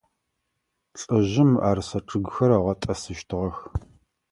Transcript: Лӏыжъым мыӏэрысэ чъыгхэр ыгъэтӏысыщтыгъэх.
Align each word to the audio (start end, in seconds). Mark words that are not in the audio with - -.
Лӏыжъым 0.99 1.49
мыӏэрысэ 1.53 1.99
чъыгхэр 2.07 2.51
ыгъэтӏысыщтыгъэх. 2.57 3.57